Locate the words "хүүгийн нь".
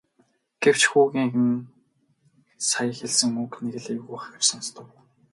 0.89-1.59